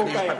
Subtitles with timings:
[0.00, 0.34] 今回は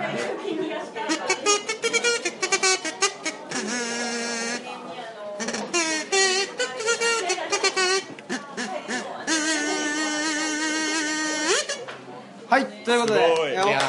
[12.61, 13.35] いということで。
[13.35, 13.51] すごい。
[13.51, 13.81] いや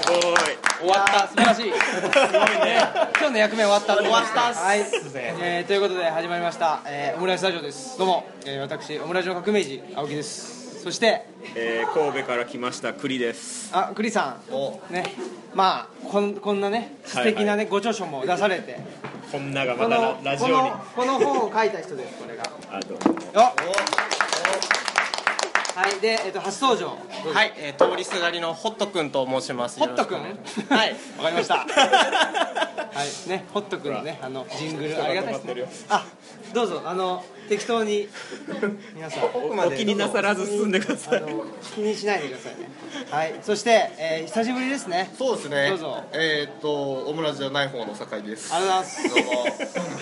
[0.00, 0.22] すごい。
[0.80, 1.28] 終わった。
[1.28, 1.62] 素晴らしい。
[1.64, 1.72] すごい
[2.64, 2.80] ね。
[3.18, 4.60] 今日の役目終わった終わったっす。
[4.60, 4.86] はい、ね
[5.42, 7.98] えーということで始まりました、えーオムライススタジオです。
[7.98, 10.55] どうも、えー私オムライスの革命児青木です
[10.86, 11.26] そして
[11.56, 13.70] えー神戸から来ました栗です。
[13.72, 14.92] あ栗さん。
[14.92, 15.02] ね。
[15.52, 18.78] まあこんこんなね素敵なね、ご著書も出されて。
[19.32, 20.70] こんながまたララジオに。
[20.94, 22.44] このこの本を書いた人ですこれが。
[22.70, 22.98] あどう
[23.34, 23.52] あ
[25.76, 26.86] はいで、えっと初登場。
[27.34, 29.78] はい、えー、通りすがりのホットくんと申します。
[29.78, 30.66] ホットくんよろしく。
[30.72, 31.54] お願いはい、わかりました。
[32.96, 35.04] はいねホットくんのねあのジングル。
[35.04, 35.86] ありがたいですね。
[35.90, 36.06] あ
[36.54, 36.80] どうぞ。
[36.86, 38.08] あの適当に
[38.94, 39.24] 皆さん。
[39.24, 39.74] 奥まで。
[39.74, 41.22] お気になさらず進んでください。
[41.74, 42.70] 気にしないでくださいね。
[43.10, 43.34] はい。
[43.42, 45.12] そして、えー久しぶりですね。
[45.18, 45.68] そうですね。
[45.68, 46.04] どうぞ。
[46.14, 48.54] えーっとオムラジじゃない方の酒井です。
[48.54, 49.74] ありがとうございます。
[49.74, 49.95] どうも。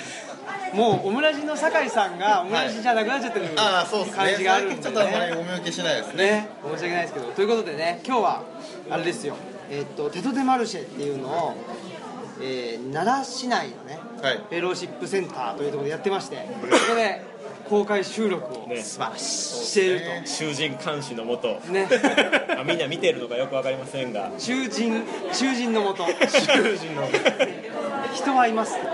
[0.74, 4.16] もうオムラジの酒井さんがオムラジじゃなくなっちゃってるああそうですね。
[4.16, 6.24] 感じがあるんで最近ちょっとあまりねお見受けしないですね。
[6.30, 7.26] ね申し訳ないですけど。
[7.32, 8.42] ということでね今日は
[8.90, 9.36] あれですよ。
[9.70, 11.54] えーっとテト・デ・マルシェっていうのを、
[12.42, 14.36] えー奈良市内のねはい。
[14.38, 17.22] フェローシップセンターというところでやってましてそこで
[17.68, 18.82] 公開収録をね。
[18.82, 21.60] している囚人監視のもと。
[21.64, 21.88] とね。
[22.48, 24.30] ま あみんな見てるのかよくわかりませんが。
[24.38, 26.04] 囚人囚人のもと。
[26.06, 27.08] 囚人の
[28.14, 28.74] 人はいます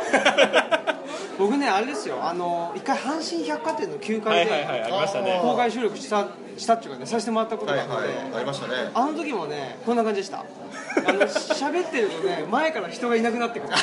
[1.40, 2.18] 僕ねあれですよ。
[2.22, 5.40] あの一回阪神百貨店の9階はいはいはいでありましたね。
[5.42, 8.16] 公開収録したしたっていうかねさせてもらったことはいがあって、はい。
[8.36, 8.90] ありましたね。
[8.94, 10.40] あの時もねこんな感じでした。
[10.40, 13.72] あの喋ってるとね前から人がいなくなってくる。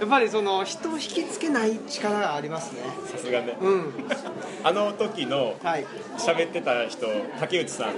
[0.00, 2.80] やっぱりその人を引きつけない力がありますね。
[3.10, 3.56] さすがね。
[3.60, 3.94] うん。
[4.64, 5.86] あの時のはい。
[6.18, 7.06] 喋ってた人
[7.40, 7.94] 竹内さん。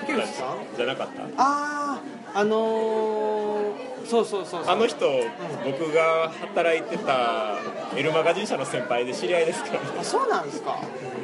[0.00, 0.76] 竹内さん？
[0.76, 1.22] じゃなかった？
[1.42, 1.98] あ
[2.34, 4.72] ああのー、そうそうそうそう。
[4.72, 5.06] あの人、
[5.64, 7.56] 僕が働いてた
[7.96, 10.78] エルマガジン社の先輩で知り合いですから、ねあそうなんですか。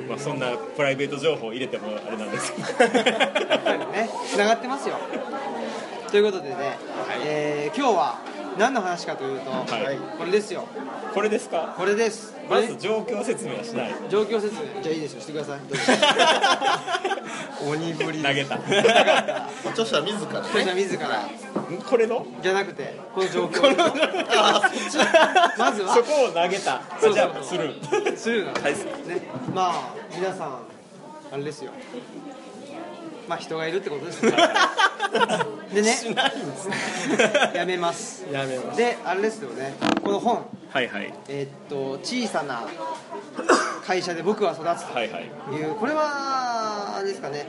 [0.09, 2.69] まあ、そんなプライベート情報を入れてもあれなんですけど。
[2.99, 4.97] やっぱりね繋がってますよ。
[6.11, 6.77] ということでね、
[7.25, 8.19] えー今日は
[8.59, 9.97] 何の話かというと、はい。
[10.19, 10.65] これですよ。
[11.15, 11.75] これですか？
[11.79, 12.35] これです。
[12.51, 13.95] まず状況説明はしない。
[14.11, 14.83] 状況説明。
[14.83, 15.21] じゃあいいですよ。
[15.23, 15.61] してください。
[17.67, 18.21] 鬼ぶり。
[18.25, 18.57] 投げた。
[19.71, 20.83] 著者自らそれじゃね。
[20.83, 21.09] 自ら
[21.79, 22.27] これの？
[22.43, 23.75] じゃなくて この状況。
[24.31, 25.59] あそっち。
[25.59, 25.95] まずは。
[25.95, 26.81] そこを投げた。
[27.01, 27.15] そうそう。
[27.15, 27.75] じゃあする
[28.17, 28.61] スルーな。
[28.61, 28.73] んはい。
[28.75, 29.23] ですね。
[29.55, 29.75] まあ
[30.15, 30.59] 皆さん
[31.33, 31.73] あれですよ。
[33.29, 34.33] まあ人がいるってことですね。
[35.73, 35.97] でね。
[37.55, 38.25] やめます。
[38.31, 38.77] やめます。
[38.79, 39.75] であれですよね。
[40.05, 40.45] この本。
[40.73, 41.13] はいはい。
[41.29, 42.63] えーっと小さな
[43.87, 45.25] 会社で僕は育つとはいはい。
[45.55, 46.03] いうこれは
[47.05, 47.47] ですかね。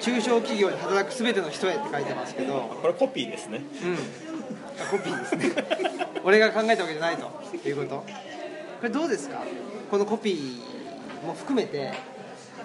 [0.00, 2.76] 中小企業で働くすべての人へって書いてますけど。
[2.82, 3.62] これコピーですね。
[3.82, 3.94] うん。
[3.94, 5.64] あコピーですね。
[6.24, 7.30] 俺が考えたわけじゃないと。
[7.68, 7.96] いうこと。
[7.96, 8.04] こ
[8.82, 9.42] れどうですか？
[9.90, 11.92] このコピーも含めて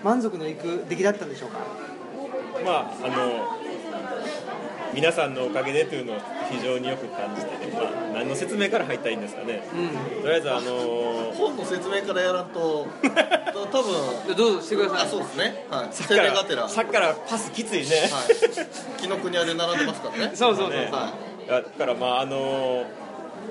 [0.03, 1.59] 満足のいく出来だったんでしょうか？
[2.63, 2.71] ま
[3.01, 3.62] ああの
[4.94, 6.18] 皆さんのおかげでというのを
[6.52, 12.88] 非常によく感じてて、まあ、何の説明から入ったらいいんですかねうんとりあえずあの本の説明からやらんと、
[13.72, 14.36] 多分。
[14.36, 15.66] どうぞしてくださいあそうですね。
[15.70, 15.94] はい。
[15.94, 16.64] さっき生から命がてら。
[16.64, 19.02] はさっきからパスきついね、い。
[19.02, 20.36] 紀ノ国屋で並んでますからね。
[20.36, 22.86] そうそうそうそう、ねはだからまああの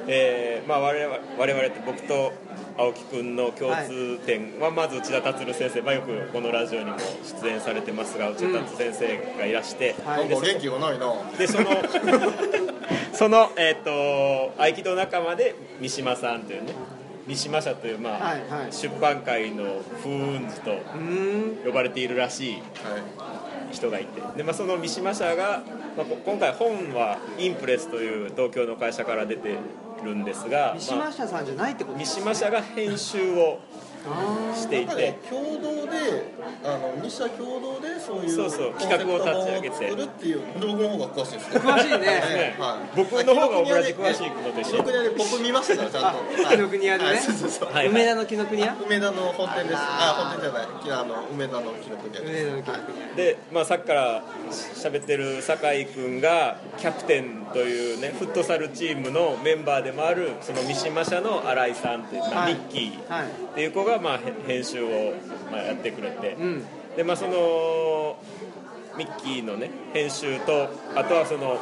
[0.06, 2.32] えーまあ、我々我々って僕と
[2.76, 6.96] 青木君の共通点はまず内田達先生、まあ、よくこのラジオにも
[7.42, 10.30] 出演されてますが内田達先生がいらして、はいい。
[10.30, 11.12] なんか元気がないな。
[11.38, 11.66] でその
[13.12, 16.72] その、えー、と合気道仲間で三島さんというね
[17.26, 20.72] 三島社という、まあはいはい出版界の風雲児と
[21.64, 22.62] 呼ばれているらしいはい。
[23.72, 24.20] 人がいて。
[24.36, 25.62] で、まあ、その三島社が、
[25.96, 29.56] まあ、こ今回本はインプレスという東京の会社から出て
[30.04, 33.91] るんですが、三まあ島社さんじゃないってこと三島社が編集をあ
[34.54, 34.94] していて。
[34.94, 36.32] ね、共同で、
[36.64, 39.76] あの二社共同でそういうそうそう企画を立ち上げて。
[39.76, 41.60] 作るっていう、僕の方が詳しいですね。
[41.60, 41.98] 詳しいね。
[41.98, 42.56] ね。
[42.58, 42.96] はい。
[42.96, 44.70] 僕の方がオムラジ詳しいのでしょ。
[44.70, 46.08] 紀ノ国屋で僕見ましたからちゃんと。
[46.08, 47.10] あ紀ノ国屋でね。
[47.10, 47.18] はい。
[47.18, 47.72] そうそうそう。
[47.72, 49.76] はい梅田の紀ノ国屋梅田の本店です。
[49.76, 51.02] ああ、本店じゃない。
[51.02, 52.46] あの梅田の紀ノ国屋です。
[52.48, 54.22] 梅田の紀ノ国屋で、まあ、さっきから
[54.52, 62.54] 喋ってる酒井君がキャプテンというねフットサルチームのメンバーでもあるその三島社の新井さんっていう、まあはい。
[62.54, 63.26] ミッキーはい。
[63.26, 65.14] っていう子がまあへ編集を
[65.50, 66.64] まあやってくれて、うん。
[66.96, 68.18] でまあその
[68.96, 71.58] ミッキーのね編集とあとはその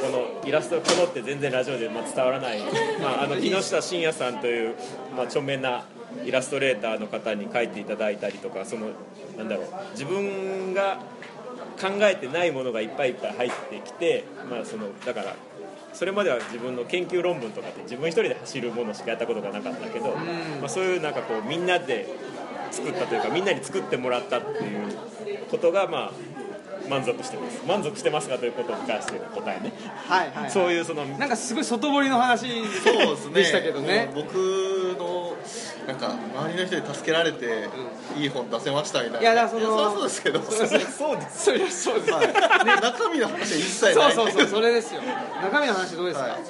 [0.00, 2.60] このイラストこのって全然ラジオでまあ伝わらない、
[3.00, 4.74] まあ、あの木下信也さんという、
[5.16, 5.84] まあ、著名な
[6.24, 8.88] イラストレーターの方に描いていただいたりとかその
[9.36, 10.98] なんだろう自分が
[11.80, 15.34] 考えてないものがいっぱいいっぱい入ってきて、まあ、そのだから
[15.96, 20.14] それまでは自分の研究論文とかって自分一人で走るものしかやったことがなかったけど、
[20.60, 22.06] まあ、そういうなんかこうみんなで
[22.70, 24.94] 作ったというかみんなに作ってもらったっていう
[25.50, 26.12] ことがまあ
[26.88, 27.62] 満足してます。
[27.66, 29.72] 満足してますかということに関しての答えね、
[30.08, 33.34] はいはい、はい、そういうそのなんかすごい外堀の話そうですね。
[33.34, 34.10] でしたけどね。
[34.14, 34.34] 僕
[34.98, 35.34] の
[35.86, 37.68] なんか周りの人に助けられて、
[38.16, 39.20] いい本出せましたみたいな。
[39.20, 40.40] いやだそのそうですけど。
[40.42, 41.44] そりゃそうです。
[41.44, 42.26] そりゃそうです、はい、
[42.80, 44.12] 中身の話は一切ない。
[44.12, 45.00] そうそうそうそれですよ。
[45.42, 46.40] 中身の話どうですか、はい。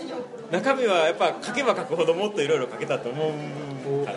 [0.53, 3.33] 中身はやっぱ書けば書くほどもっといろいろ書けたと思う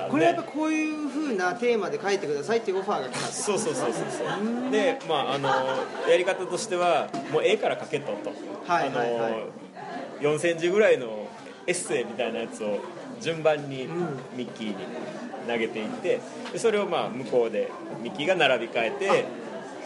[0.10, 4.24] これやっぱこういうふうなテーマで書いてくださいっていうオファーが来たそうそうそうそうそ
[4.68, 4.72] う。
[4.72, 5.50] でまああの
[6.10, 8.08] やり方としてはもう絵から書けと。
[8.14, 8.32] と、
[8.66, 9.34] はいはいはい。
[9.34, 9.48] あの
[10.22, 11.28] 4センチぐらいの
[11.68, 12.80] エッセイみたいなやつを
[13.22, 13.88] 順番に
[14.36, 14.76] ミッキーに
[15.48, 16.20] 投げていって
[16.52, 17.72] でそれをまあ向こうで
[18.02, 19.26] ミッキーが並び替えて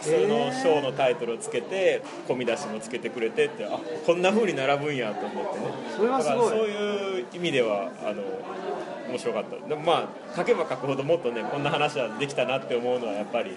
[0.00, 5.66] その章のタイトルをつけて込み出しもつけてくれてってあこんな風に並ぶんやと思ってね。
[5.96, 6.48] それはすごい。
[6.48, 8.22] そういう意味ではあの
[9.08, 9.68] 面白かった。
[9.68, 9.92] でもま
[10.32, 13.56] あ書けば書くほどもっとねこんな話はできたなって思うのはやっぱり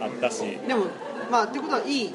[0.00, 0.86] あったし、でも
[1.30, 2.14] まあってことはいい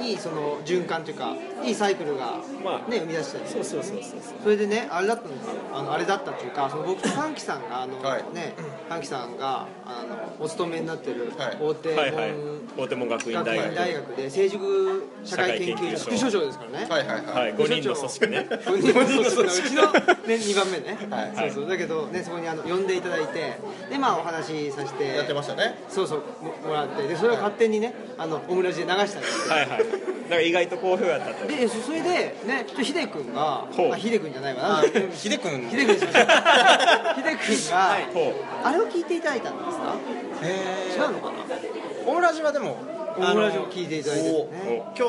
[0.00, 3.44] いいその循環というかいいサイクルがまあね生み出したり。
[3.48, 4.20] そうそうそうそうそう。
[4.42, 8.24] それでねあれだったんですよあのあれだったっていうかその僕と歓喜さんがあの、はい。
[8.34, 8.54] ね
[8.88, 10.04] 歓喜さんがあ
[10.38, 11.56] のお勤めになってるはい。
[11.60, 12.32] 大手門、はいはい。
[12.76, 13.66] 大手門学院学大学。
[13.68, 18.46] 院大学で成熟社会研究所副所長ですからね、はいはいはい、はい、5人の組織ね。
[18.50, 19.34] 5人の組織。
[19.34, 21.50] の うちの、ね、2番目ね、はい。
[21.52, 21.68] そうそう。
[21.68, 23.58] だけど、ね、そこにあの呼んでいただいて
[23.90, 25.16] で、まあ、お話しさせて。
[25.16, 25.78] やってましたね。
[25.88, 26.18] そうそう。
[26.42, 27.06] ももらって。
[27.06, 29.54] でそれを勝手にねあのオムラジで流したんですよ。
[29.54, 29.83] はいはい
[30.24, 32.08] だから意外と好評やったとでそそれで
[32.46, 33.92] ねちょっとヒデ君がほう。
[33.92, 34.78] あヒデ君じゃないわな。
[34.78, 35.10] あヒデ君。
[35.12, 36.24] ヒデ君にしましょう
[37.16, 38.34] ヒデ君が、ほう。
[38.64, 39.96] あれを聞いていただいたんですか？
[40.42, 41.38] え違うのかな？
[42.04, 42.78] ー、オムラジはでも
[43.16, 44.82] オムラジを聞いていただいてるね。
[44.98, 45.06] 今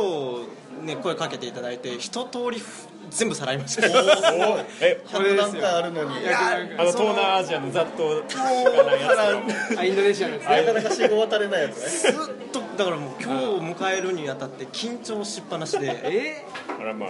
[0.82, 3.88] 日ね声かけていただいて一通りふ全部さらいました。
[3.88, 6.22] おえ100段階あるのに。
[6.22, 8.64] いやあの東南アジアの雑踏しかない
[9.02, 9.80] やつ。
[9.80, 12.12] あインドネシアのやつなねかなか信号渡れないやつね。
[12.12, 15.88] ずっとだからもう今日を迎えるにあたって緊張しっぱなしで。
[16.04, 16.46] え
[16.80, 17.10] あらまあ。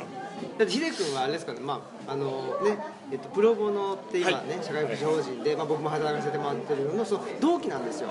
[0.60, 2.78] だってヒデ君はあれですかね、まああのね
[3.12, 8.10] えっと、プロボノって今ね、社会福祉法人で、まあ、僕も働かせてもらってるののその同期なんですよ、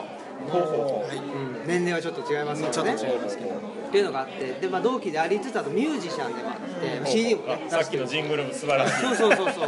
[0.48, 1.64] ほうほう。
[1.64, 1.66] ん。
[1.66, 9.00] 年齢はちょっと違いますけちょっと違いますけどっていうのがあってで、まあ、同期でありつつあとミュージシャンでもあって、う CD もねあさっきのジングルも素晴らしい。
[9.02, 9.66] そうそうそうそう。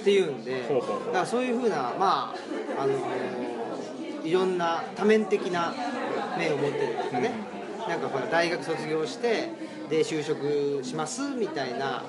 [0.00, 2.34] っていうんでほうほうだからそういうふうなま
[2.78, 2.94] ああの
[4.24, 5.74] いろんな多面的な
[6.38, 7.30] 面を持ってるんですかね、
[7.88, 9.48] なんかほら大学卒業して
[9.88, 12.04] で就職しますみたいな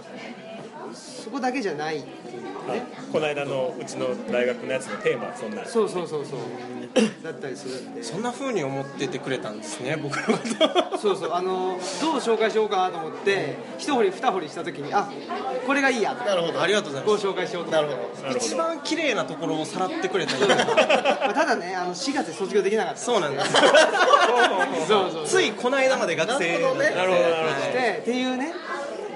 [0.93, 2.40] そこだけじゃないっていう。
[2.71, 2.83] ね。
[3.11, 5.61] この間のうちの大学のやつのテーマはそんな。
[5.63, 6.39] んそうそうそうそう。
[7.23, 8.03] だったりするんで。
[8.03, 10.39] そんな風に思っててくれたんですね 僕のこ
[10.91, 11.33] とそうそう。
[11.33, 15.09] あのどう紹介しようかなと思って一掘り二掘りした時にあ
[15.65, 16.13] これがいいや。
[16.13, 16.61] なるほど。
[16.61, 17.27] ありがとうございます。
[17.27, 17.91] 紹介しようと思って。
[17.91, 18.37] なるほど。
[18.37, 23.53] 一番綺麗なところをさらってくれた まあただねあの4月で卒業できなかったそうなんです。
[24.87, 26.89] そうそうついこの間まで学生なるほどね。
[26.95, 27.79] なるほどなるほど。
[27.79, 28.53] でっていうね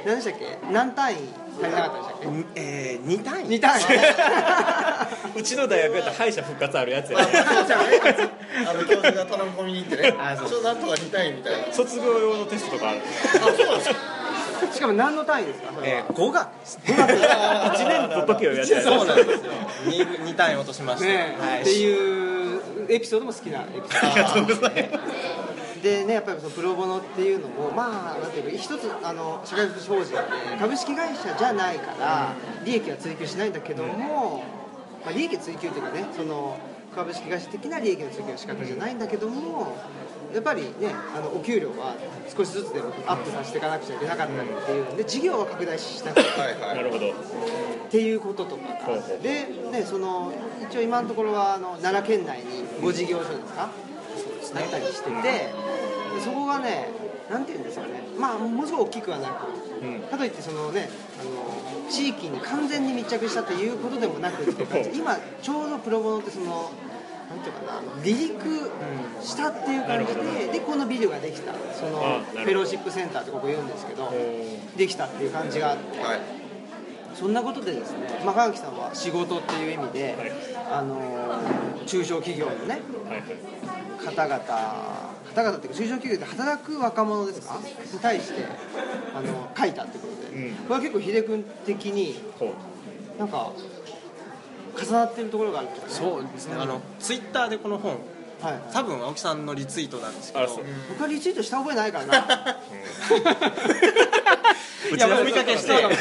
[0.06, 0.58] 何でしたっけ？
[0.72, 1.16] 何単位？
[1.56, 2.28] 足りなかったでしたっけ？
[2.28, 3.48] はいえー、2単位。
[3.50, 3.84] 2単位。
[5.40, 7.20] うちの大学やったら敗者復活あるやつや。
[7.20, 7.26] ね
[8.68, 10.16] あの教授が頼み込みに行ってね。
[10.20, 10.50] あそう。
[10.50, 11.74] ちょっとなんとか見たいみたいな。
[11.74, 13.02] 卒業用のテストとかある。
[14.74, 15.70] しかも何の単位ですか？
[15.84, 19.38] えー、5が1年の時をやってそうなんですよ。
[19.86, 24.56] 2, 2単位落としました、ねはい、っていうエピソードも好きなエピソード
[25.82, 30.20] でねやっぱりそのプロボノっていうのもまあなんていうか一つあの社会福祉法人で
[30.60, 34.44] 株式会社じゃないから利益は追求しないんだけども、
[35.04, 36.58] まあ、利益追求というかねその
[36.94, 39.76] 株式会社的な利益の追求の仕方じゃないんだけども
[40.34, 41.96] やっぱりねあのお給料は
[42.36, 46.76] 少しずつでもアップさせていかなくちゃいけなかったりっていうんで事業は拡大しなくてはいはい。
[46.78, 47.06] なるほど。
[47.10, 47.12] っ
[47.90, 48.64] ていうこととか。
[49.22, 50.34] で、ね、その
[50.70, 53.70] 一応今のところはあの奈良県内に5事業所ですか？
[54.56, 55.54] あったりしててで
[56.24, 56.90] そこがね
[57.30, 58.04] なんていうんですかね。
[58.20, 59.48] まあものすごい大きくはなく
[59.82, 60.00] うん。
[60.02, 66.72] かといってそのねあの地域に完全に密着したということでもなくって 今ちょうどプロボノってその
[67.30, 68.72] なんていうかな離陸
[69.24, 71.54] したっていう感じででこのビルができた。
[71.74, 74.12] そのフェローシップセンターってここ言うんですけど
[74.78, 76.00] できたっていう感じがあって。
[76.00, 76.20] はい。
[77.16, 80.32] そんなことでですね、まあ、川木さんは仕事っていう意味で、はい。
[80.70, 81.00] あの
[81.86, 84.40] 中小企業のねはいはい方々
[85.36, 87.60] 方々っていうか中小企業で働く若者ですか？
[87.94, 88.46] に対して
[89.16, 90.56] あの書いたってことで、うん。
[90.56, 92.16] これは結構秀君的に
[93.20, 93.52] なんか
[94.78, 96.12] 重なってるところがあるんですよね？
[96.12, 96.56] そうですね。
[96.60, 97.98] あのツイッターでこの本
[98.42, 98.54] はい。
[98.54, 100.60] はい多分青木さんのリツイートなんですけど。
[100.90, 102.26] 僕はリツイートした覚えないからな
[104.92, 105.68] うちのお見かけして。
[105.68, 105.92] そうなん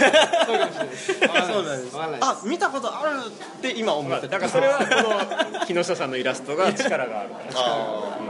[1.82, 1.96] です。
[1.96, 4.84] あ見たことあるって今思まあってだからそれはこ
[5.54, 7.30] の木下さんのイラストが力がある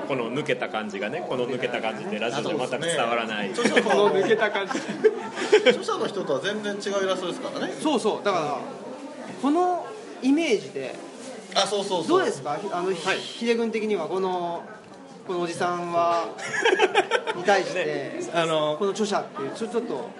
[0.06, 3.50] この抜けた感じがねこの抜けた感じってラジオで全く伝わらない。
[3.50, 4.72] 著者この抜けのた感じ。
[5.70, 7.74] 著者の人とは全然違うイラストですからね。
[7.82, 8.58] そうそうだから
[9.42, 9.86] この
[10.22, 10.94] イメージで
[11.54, 14.64] あそうそうそうどうですかあの、ひ秀君的にはこの
[15.26, 16.28] このおじさんは
[17.36, 20.10] に対して、あのこの著者っていうちょちょっと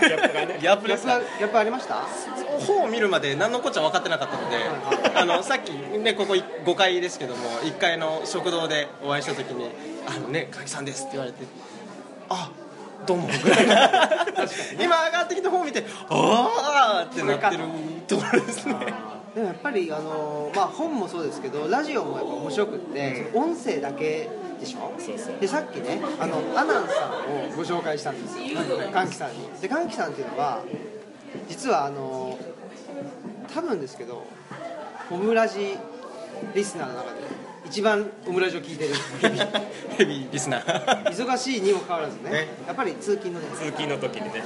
[0.00, 0.58] ギャップがね。
[0.60, 1.96] ギャップギャップがギャップありました？
[2.66, 4.56] 本を見るまで何のこっちゃ分かってなかったので
[5.18, 9.70] あのさっきねここ5階ですけども1階の食堂でお会いした時に
[10.08, 11.44] 「あのね柿さんです」って言われて
[12.30, 12.48] 「あ
[13.04, 14.00] どうも」ぐらいな
[14.80, 17.64] 今上がってきた本を見て「ああ!」ってなってる
[18.08, 18.74] ところですね
[19.36, 24.90] でもやっぱりあの、まあ、本もそうですけどラジオもやっぱ面白くって、その音声だけでしょ？
[25.38, 28.38] でさっきねあのアナンさんをご紹介したんです。
[28.38, 28.58] よ
[28.90, 29.46] 歓喜さんに。
[29.60, 30.62] で歓喜さんっていうのは
[31.50, 32.38] 実はあの
[33.52, 34.26] 多分ですけど
[35.10, 35.76] オムラジ
[36.54, 37.20] リスナーの中で
[37.66, 38.94] 一番オムラジを聞いてる。
[39.98, 40.32] ヘビー。
[40.32, 41.04] リスナー。
[41.10, 42.48] 忙しいにもかかわらずねね。
[42.66, 44.40] やっぱり通勤のね通勤の時にね。
[44.40, 44.44] ね、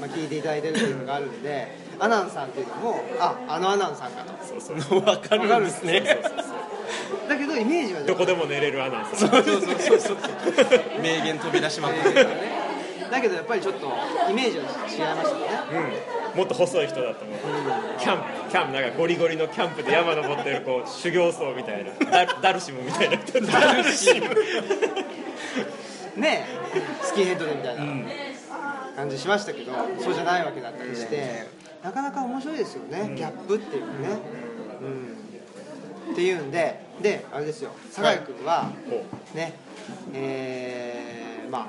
[0.00, 4.32] まあ、聞いていただいてるっていうのがあるんでアナンさんっていうのもああのアナンさんかと。
[4.60, 5.00] そうそう。
[5.00, 6.20] 分かるんですね。
[7.28, 9.30] だけどイメージはどこでも寝れるアナウンサー。
[9.30, 10.16] そうそうそうそう。
[11.02, 12.26] 名言飛び出しまくって
[13.10, 13.86] だけどやっぱりちょっと
[14.30, 15.44] イメージは違いましたね。
[16.34, 16.38] うん。
[16.38, 17.38] もっと細い人だと思う
[17.98, 21.92] キャンプキャンプなんかゴリゴリのキャンプで山登ってるこう修行僧みたいな。
[22.10, 23.16] ダルダルシムみたいな。
[23.16, 24.28] 人ダルシム。
[26.18, 26.44] ね
[27.02, 27.84] スキンヘッドでみたいな
[28.96, 31.46] 感じしましたけどそうじゃないわけだったりして
[31.88, 34.08] なかなか面白いですよねギャップっていうかね。
[36.06, 36.12] うん。
[36.12, 37.70] っていうんでであれですよ。
[37.90, 39.04] 酒井君はこ
[39.34, 39.54] ね
[40.12, 41.66] えーまあ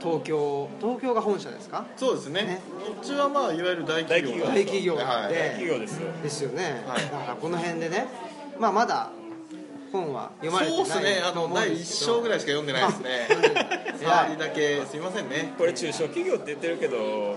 [0.00, 1.84] 東京東京が本社ですか？
[1.96, 2.42] そうですね。
[2.44, 2.60] ね。
[3.02, 4.46] うちはまあいわゆる大企業。
[4.46, 4.96] 大企業。
[4.96, 5.34] はい。
[5.34, 6.10] で企業ですよ。
[6.22, 7.02] ですよね、はい。
[7.02, 8.06] だからこの辺でね
[8.58, 9.10] まあまだ
[9.92, 11.22] 本は読まれてそうないですね。
[11.30, 12.14] あの第一ですけど。
[12.16, 13.10] 章ぐらいしか読んでないですね。
[13.28, 13.60] あ読んでな
[13.92, 15.52] い触りだけすいませんね。
[15.58, 17.36] これ中小企業って言ってるけど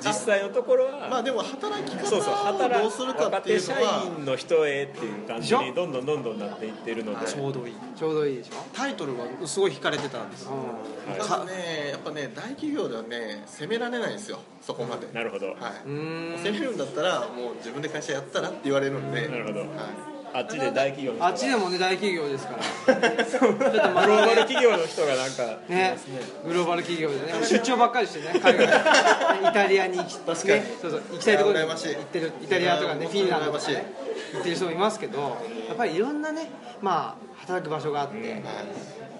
[0.04, 7.26] 実際のところはまあでも働き方を働どうするか若っていうの手社は員の人へっていう感じにどんどんどんどんなっていってるので。
[7.26, 7.74] ちょうどいい。
[7.96, 10.48] ちょうどいいでしょ、タイトルがすごい惹かれてたんです。
[10.48, 11.20] うはい。
[11.20, 14.38] ただねやっぱね大企業ではね責められないんですよ。
[14.60, 15.06] そこまで。
[15.12, 15.48] なるほど。
[15.48, 15.56] はい。
[16.38, 19.28] 責めるんだったらもう自分で会社やったらって言われるんで。
[19.28, 19.60] なるほど。
[19.60, 23.24] はいあっちで大企業あっちでもね大企業ですから。
[23.24, 25.96] ちょっとグローバル企業の人がなんかね。
[26.44, 27.32] グローバル企業でね。
[27.44, 28.66] 出張ばっかりしてね海外。
[29.50, 30.54] イタリアに行き確かに。
[30.60, 33.84] ねそうそう行きたいところに行ってるイタリアとかねフィンランドとかね。
[34.32, 36.48] 行ってる人もいますけどやっぱりいろんなね
[36.80, 38.42] まあ働く場所があって、はい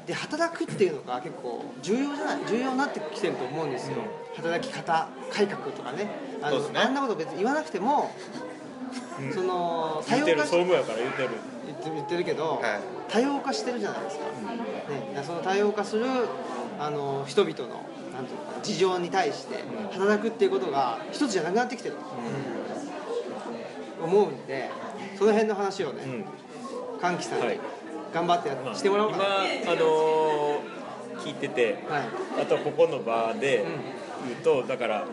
[0.07, 2.39] で働くっていうのが結構重要じゃない？
[2.49, 3.99] 重要になってきてると思うんですよ、
[4.35, 6.09] 働き方改革とかね。
[6.43, 6.81] あのね。
[6.81, 8.11] あんなこと別に言わなくても、
[9.33, 11.29] その多言ってる様化し総務やから言ってる。
[11.67, 12.63] 言って言ってるけど、はい。
[13.09, 16.07] 多様化してるじゃないですか、ね、その多様化する
[16.79, 19.57] あの人々のなんていうのかな事情に対して
[19.93, 21.97] 働くっていうことが一つじゃなくなってきてる。
[21.97, 22.01] と
[24.05, 24.71] 思うんで
[25.19, 26.25] その辺の話をね、うん。
[27.01, 27.61] 歓喜さんにはい。
[28.13, 29.25] 頑張ってやまあしてもらおうかな、
[29.63, 30.81] 今あのー
[31.21, 32.43] 聞いててはい。
[32.43, 33.65] あとここの場で
[34.27, 35.05] 言うとだから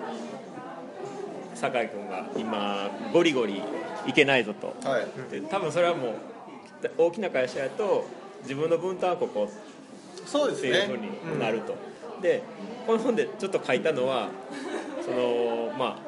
[1.59, 3.61] 酒井君が今ゴリゴリ
[4.05, 4.75] いけないぞと。
[4.87, 5.07] はい。
[5.31, 6.13] で多分それはもう
[6.97, 8.05] 大きな会社やと
[8.43, 9.49] 自分の分担はここ。
[10.25, 10.69] そうですね。
[10.69, 11.75] っていうふうになると、
[12.21, 12.43] で
[12.85, 14.29] この本でちょっと書いたのは
[15.03, 16.07] そのまあ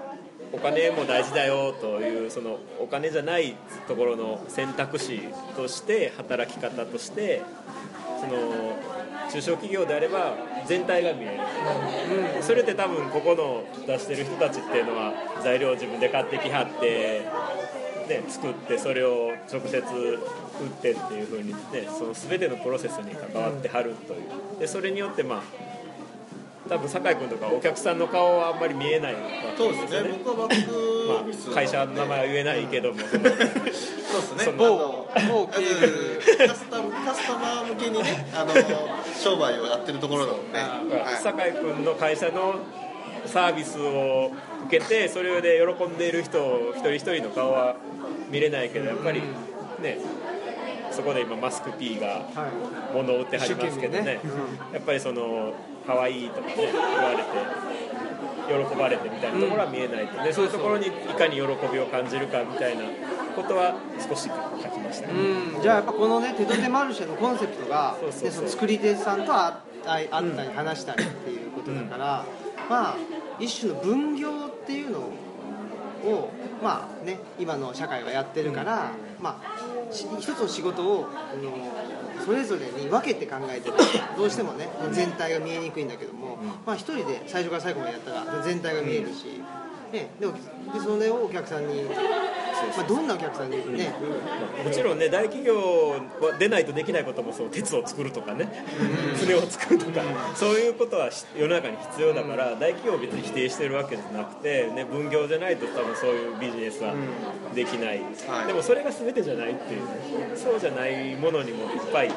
[0.51, 3.55] お金も大事だよというそのお金じゃない
[3.87, 5.21] ところの選択肢
[5.55, 7.41] として働き方として
[8.19, 8.75] その
[9.31, 11.31] 中小企業であれば全体が見える、
[12.35, 17.25] うんそれって多分ここの出してる人たちっていうのは材料を自分で買ってきはって、
[18.07, 21.55] ね、作ってそれを直接売ってっていう風にね
[21.87, 24.59] その全てのプロセスに関わってはるという。
[24.59, 25.41] でそれによってまあ
[26.69, 30.09] 多分酒井君とかお客さんの顔はあんまり見えないわけそうですね。
[30.23, 34.43] 僕はバック会社の名前は言えないけども、そうですね。
[34.45, 35.85] その某某ケーブ
[36.43, 38.53] ルカスタカスタマー向けにねあの
[39.15, 40.51] 商売をやってるところなの
[40.89, 41.15] で、はい。
[41.15, 42.59] 酒井君の会社の
[43.25, 44.31] サービスを
[44.67, 47.75] 受けてそれで喜んでいる人一人一人の顔は
[48.29, 49.21] 見れないけどやっぱり
[49.81, 49.97] ね
[50.91, 52.47] そこで今マスク P がは
[52.91, 54.19] い物を売ってはりますけどね。
[54.73, 55.53] やっぱりその
[55.89, 57.23] 可愛いとかね言われて
[58.69, 62.83] 喜ばれてみたいなところは見えないとでそういうところにいかに喜びを感じるかみたいな
[63.35, 68.29] こことは少し書きましたね、うん、じゃあやっぱこのねテトテマルシェのコンセプトがそうそうそう。
[68.29, 72.25] ねその作り手さんと会会ったり話したりっていうことだから、
[72.69, 72.95] まあ
[73.39, 76.29] 一種の分業っていうのを
[76.61, 81.51] まあね今の社会はやってるから、まあし一つの仕事をあの
[82.25, 83.75] それぞれに分けて考えてる
[84.17, 89.41] どうしてもね全体が見えにくいんだけども、まあ一人で最初から最後までやったら全体が見えるし、
[89.91, 90.39] ね、でおで
[90.83, 91.91] それをお客さんに、ま
[92.83, 93.93] あ、どんなお客さんにね、
[94.63, 98.65] もちろんね大企業は出ないとできないこともそう鉄を作るとかね。
[99.15, 100.01] 船を作るとか。
[100.35, 106.93] そういうことはし世の中に必要だから大企業を別に否定してるわけじゃなくて、ね、分業じゃないと多分そういうビジネスは
[107.55, 108.47] できない、はい。
[108.47, 109.87] でもそれが全てじゃないっていうね。
[110.35, 112.11] そうじゃないものにもいっぱい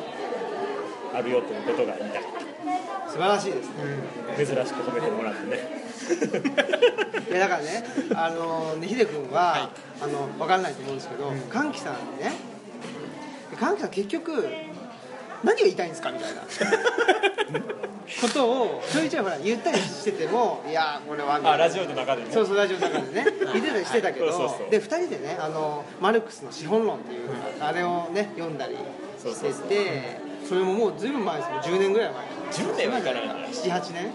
[1.14, 2.41] あるよということが言いたかっ
[3.12, 3.74] 素晴らしいですね、
[4.34, 5.82] た珍しく褒めてもらってね。
[7.28, 9.68] いやだからね、あのね、ヒデ君は、
[10.00, 12.32] あの分からないと思うんですけど、歓喜さんにね、
[13.60, 14.46] 歓喜さん、結局、
[15.44, 16.40] 何が言いたいんですかみたいな。
[18.20, 22.28] ことを、ちょいちょいほら言ったりしてても、いや、これはあラジオの中でね。
[22.30, 24.26] そうそう、ラジオの中でね、言ってたりしてたけど、
[24.70, 27.28] で2人でねあの、マルクスの資本論っていう、
[27.60, 28.78] あれをね、読んだり
[29.18, 30.21] そうしてて、
[30.52, 32.26] それももうずいぶん前ですよ、10年ぐらい前。
[32.66, 34.10] 10年はいかないな7、8年。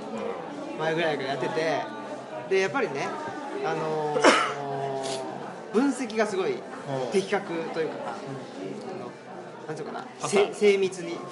[0.77, 1.81] 前ぐらいからやってて。
[2.47, 3.07] でやっぱりね、
[3.65, 4.21] あのー
[5.73, 6.53] 分析がすごい
[7.11, 8.11] 的確というか、あ
[8.99, 9.11] の
[9.67, 10.05] なんていうかな。
[10.27, 11.17] せ精密に。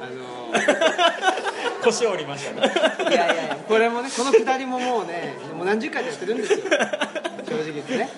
[0.00, 0.12] あの
[1.82, 2.72] 腰を折りましたね。
[2.98, 6.58] ーいやいやいやこれもねこのくだりももうねもう何十回とやってるんですよ
[7.56, 8.08] 正直言ってね。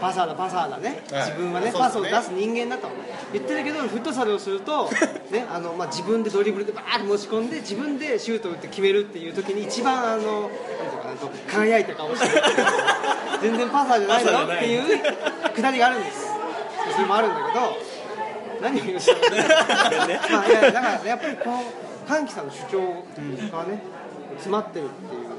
[0.00, 1.24] パサーだパサーだね、はい。
[1.26, 1.72] 自分はねね。
[1.72, 2.88] パスを出す人間だと
[3.32, 4.90] 言ってるけどフットサルをすると、
[5.30, 12.42] ねあのまあ、自分でドリブルでバーッと持ち込んで自分でシュートを打って決めるっていう時に一番あのなんていうかな輝いた顔してる。
[13.42, 16.26] 全然パサーじゃないのっていうくだりがあるんです。
[16.94, 17.76] それもあるんだけど
[18.62, 19.18] 何を言うてる
[20.00, 20.06] の？
[20.08, 20.20] ね。
[20.30, 21.62] まあいやだからねやっぱりこの
[22.08, 23.04] 歓喜さんの主張
[23.52, 23.82] がね
[24.36, 25.35] 詰まってるっていう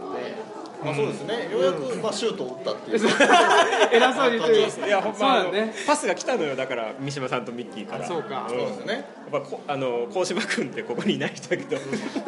[0.84, 1.50] まあそうですね。
[1.52, 3.00] ようやくまあシュートを打ったっていう。
[3.92, 5.74] 偉そうに言ってるいやほんまね。
[5.86, 6.56] パスが来たのよ。
[6.56, 8.06] だから三島さんとミッキーから。
[8.06, 8.46] あそうか。
[8.46, 8.50] ん。
[8.50, 8.94] そうですよね。
[8.94, 11.78] やっぱこあの鴻島君ってここにいない人だけど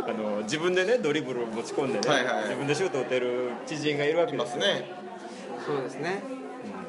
[0.05, 2.43] あの自分でねドリブルを持ち込んでね、はいはい。
[2.45, 4.91] 自分でシュートを打てる知人がいるわけいですすね。
[5.65, 6.23] そうですね、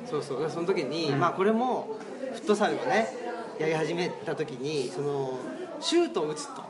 [0.08, 0.50] そうそう。
[0.50, 1.96] その時に、まあこれも
[2.32, 3.14] フットサルをね
[3.58, 5.38] やり始めた時にその
[5.80, 6.62] シュートを打つと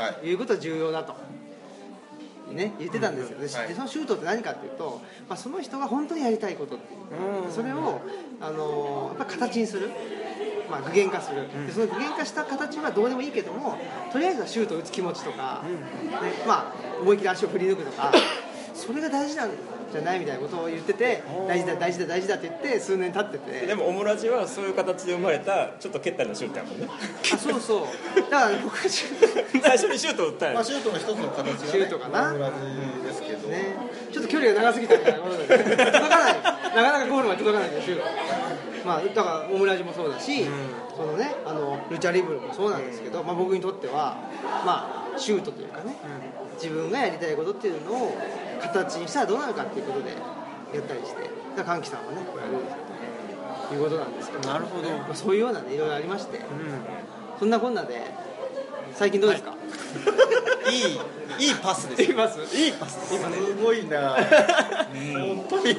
[0.00, 0.28] はい。
[0.28, 1.14] いうことが重要だと。
[2.52, 7.52] ね、言ってたんですよ、でそのシュートって何かっていうと、まあ、その人が本当にやりたいことっていう。
[7.52, 8.00] それを、
[8.40, 9.90] あのーやっぱ形にする、
[10.70, 13.78] まあ、具現化する、でその具現化した形はどうでもいいけども
[14.12, 16.10] とりあえずはシュートを打つ気持ちとか、ね
[16.46, 18.12] まあ、思い切り足を振り抜くとか
[18.74, 19.50] それが大事なん
[19.96, 23.66] じゃないみたいなことを言ってて大事だ大事だ大事だって言って数年経ってて。
[23.66, 26.88] でもオムラジはそういう形で生まれたちょっと蹴ったりのシュートやもんね。
[26.88, 27.86] あそうそう。
[28.16, 31.58] だから僕は最初にシュートを打ったんやまあシュートの一つの形がね。
[31.58, 32.30] シュートかな。
[32.30, 33.46] オムラジですけど。
[33.46, 33.74] ね、
[34.12, 38.04] ちょっと距離が長すぎたみたいなことで、届かない、なかなかゴールまで届かないけど、シュート、
[38.84, 40.46] まあ、だからオムラジもそうだし、
[40.96, 44.16] そのね、あのルチャリブロもそうなんですけど、まあ、僕にとっては、
[44.64, 45.96] まあ、シュートというかね、
[46.54, 48.16] 自分がやりたいことっていうのを
[48.60, 50.10] 形にしたらどうなるかっていうことで
[50.74, 51.22] やったりして、
[51.56, 52.52] だから歓喜さんはね、こうやる
[53.68, 54.88] ということなんですけど、なるほど。
[54.90, 56.40] まあ、そういうようなね、いろいろありまして、
[57.38, 58.02] そんなこんなで、
[58.94, 59.54] 最近どうですか、
[60.70, 60.74] い。
[60.74, 64.16] いいいパスですい、きますいいパスですすごいな。
[64.16, 65.72] 本当に。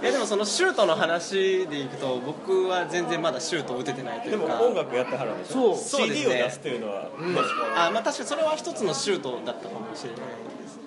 [0.00, 5.98] いやでもそのシュートの話でいくと僕は全然まだシュートを打ててないといでもうか音楽やってはるんでしょそう。
[5.98, 7.08] そうです CD をね出すというのは、
[7.74, 10.78] あまあ確かにそれは一つのシュートだったかもしれないです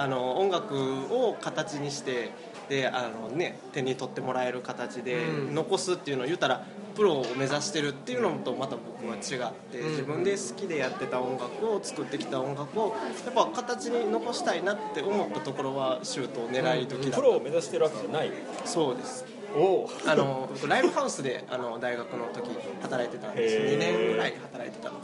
[0.00, 0.74] あの音楽
[1.10, 2.30] を形にして
[2.70, 5.54] であの、ね、手に取ってもらえる形でうん。
[5.54, 9.90] 残すっていうのを言ったらプロを目指してるっていうのとまた僕は違って、うん。
[9.90, 18.32] 自分で好きでやってた音楽を作ってきた音楽をやっぱ形に残したいなって思ったところはシュートを狙い時だった、プロを目指してるわけじゃない。
[18.64, 19.26] そうです。
[19.54, 19.90] おお。
[20.06, 22.48] あの僕ライブハウスであの大学の時
[22.80, 23.74] 働いてたんですへー。
[23.74, 24.96] 2年ぐらい働いてたの。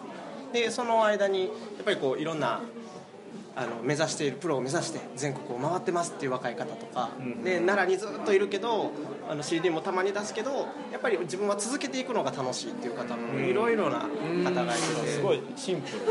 [0.52, 1.50] でその間にやっ
[1.84, 2.62] ぱりこういろんな
[3.58, 7.42] あの目指しているプロを目指して全国を回ってますっていう若い方とか、ん。
[7.42, 8.92] で奈良にずっといるけど
[9.30, 14.00] あの CD もたまに出すけどやっぱり自分は続けていくのが楽しいっていう方もいろいろな
[14.44, 16.02] 方がいてすごいシンプル。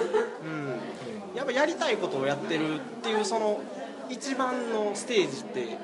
[0.50, 3.62] うん、やっぱやりたいことをやってるっていうその
[4.10, 5.78] 一番のステージって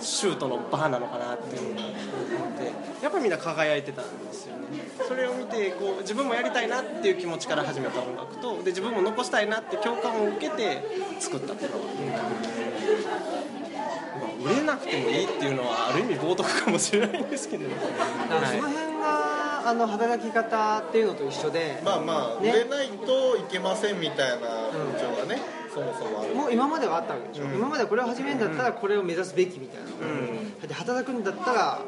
[0.00, 1.94] シュートのバーなのかなっていうのを思っ
[2.58, 4.62] てやっぱりみんな輝いてたんですよね
[5.06, 10.82] それを見てこう自分もやりたいなっていう気持ちから始めた音楽とで自分も残したいなって共感を受けて
[11.20, 11.84] 作ったっていうのが、
[14.20, 17.74] まあ、売れなくてもいいっていうのはある意味冒涜かもしれないんですけど、ね、
[18.28, 25.40] だからその辺があの働き方っていうのと一緒でまあまあ、ね売れないといけませんみたいな風潮がね、
[25.76, 26.34] そもそもある。
[26.34, 27.54] もう今まではあったわけでしょ、うん。
[27.54, 30.68] 今まではこれを始めるんだったらこれを目指すべきみたいな、うん。
[30.68, 31.80] で働くんだったら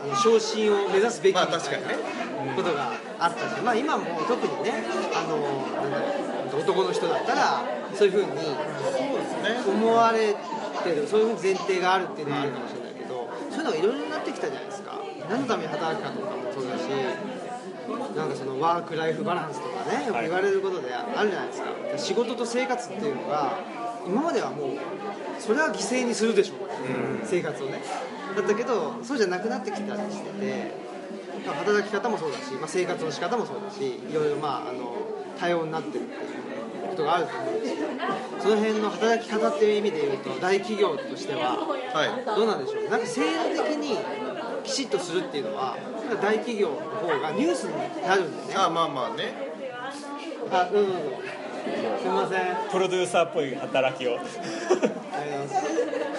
[0.00, 0.10] 何？
[0.10, 2.20] あの昇進を目指すべきみまあたいな確かにね。
[2.56, 4.72] ことがあったし、まあ、今も特にね
[5.12, 7.62] あのなんだろう男の人だったら
[7.94, 8.26] そういうふうに
[9.68, 10.34] 思われ
[10.82, 14.98] てるそういうふうに前提があるっていうのはあるかもしれないけど、そういうのがいろいろになってきたじゃないですか。
[15.28, 16.88] 何のために働くかとかもそうだし
[18.16, 21.68] なんかそのワーク・ライフ・バランスとかねよく言われることであるじゃないですか。
[21.96, 23.58] 仕事と生活っていうのが
[24.06, 24.68] 今まではもう
[25.38, 26.54] それは犠牲にするでしょ。
[26.64, 26.68] う、
[27.24, 27.82] 生活をね。
[28.34, 30.72] だったけどそうじゃなくなってきたりしてて
[31.46, 34.94] まあ働き方もそうだし、まあ、生活の仕方もそうだしいろいろまああの
[35.38, 36.16] 多様になってるってい
[36.86, 37.88] うことがあると思うんですけど
[38.40, 41.56] その辺の働き方っていう意味で言うと大企業としては
[41.92, 42.24] はい。
[42.24, 42.88] どうなんでしょう。
[42.88, 43.20] なんか制
[43.56, 43.98] 度的に
[44.62, 45.76] きちっとするっていうのは
[46.16, 48.54] 大企業の方がニュースになるんでね。
[48.56, 49.34] あまあまあね。
[50.50, 51.10] あどうぞどうぞ
[52.00, 52.40] すみません。
[52.40, 54.12] ありがとうプロデューサーっぽい働きを。
[54.12, 55.54] はいございます。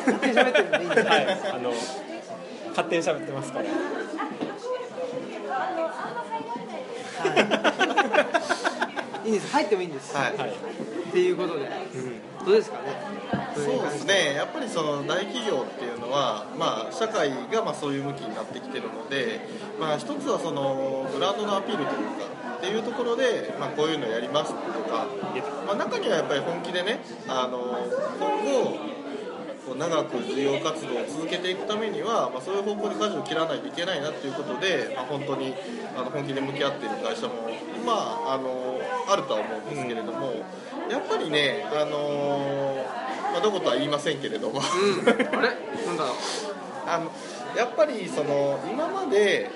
[0.06, 1.74] 勝手に喋ってるんでいいんですか、あの
[2.70, 3.66] 勝手に喋ってますから。
[3.66, 3.68] い。
[9.26, 9.52] いんです。
[9.52, 10.38] 入ってもいいんです、はい。
[10.38, 10.50] はい。
[10.50, 10.54] っ
[11.12, 11.70] ていうことで、
[12.46, 12.84] どうですかね。
[13.56, 14.36] そうですね。
[14.36, 19.42] やっぱりその大企業っていうのは、まあ、社会がまあそういう向きになってきてるので、
[19.80, 25.08] まあ、一つはそのブランドのアピールというかっていうところで、まあ、こういうのやりますとか、
[25.66, 27.88] まあ、中にはやっぱり本気でねあの
[28.20, 28.92] 今後
[29.66, 35.54] こう長く事業活動を続けていくためには、まあ、そういう方向に舵を切らないといけないなっていうことで、まあ、本当に
[35.96, 37.34] あの本気で向き合っている会社も、
[37.86, 37.94] ま
[38.30, 40.34] あ、あのあるとは思うんですけれども、
[40.90, 43.01] やっぱりね、あの
[43.32, 45.10] まあ、どことは言いませんけれども、うん。
[45.10, 45.50] あれ？
[45.86, 46.04] なんだ？
[46.06, 46.16] ろう
[46.88, 47.12] あの
[47.58, 49.50] やっぱりその今まで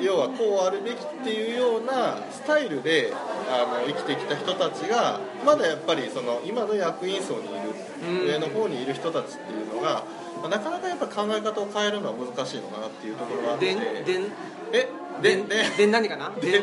[0.00, 3.12] 要はこうあるべきっていうようなスタイルで
[3.48, 8.26] あの生きてきた人たちがまだやっぱりその今の役員層にいうん。
[8.26, 10.04] る上の方にいる人たちっていうのが、
[10.40, 13.66] まあなかなかやっぱ考え方を変えるのは難しいのかなっていうところがあって。
[13.66, 13.78] でん？
[14.04, 14.32] でん？
[14.72, 14.88] え？
[15.22, 15.44] でで
[15.76, 16.30] でん何かな？
[16.40, 16.62] でん？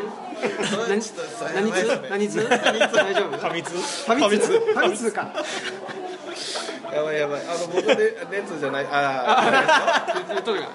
[0.89, 0.99] 何？
[1.01, 2.19] ちょっとそれ何やばい。
[2.19, 2.49] ですね通？
[2.49, 2.49] 何通？
[2.49, 2.95] 何通？
[2.95, 3.37] 大丈夫？
[3.37, 3.71] ファミ通？
[3.77, 4.47] ファミ通？
[4.47, 5.31] ファミ通か
[6.93, 7.41] やばいやばい。
[7.41, 8.85] あの僕で熱じゃない。
[8.85, 10.67] ああ言っとるが